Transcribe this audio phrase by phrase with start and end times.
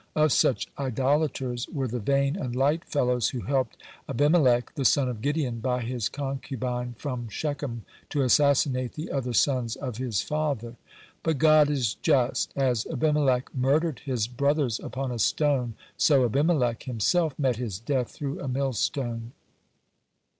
[0.13, 3.77] (102) Of such idolaters were the vain and light fellows who helped
[4.09, 9.75] Abimelech, the son of Gideon by his concubine from Shechem, to assassinate the other sons
[9.75, 10.75] of his father.
[11.21, 12.51] But God is just.
[12.55, 18.39] As Abimelech murdered his brothers upon a stone, so Abimelech himself met his death through
[18.39, 19.33] a millstone.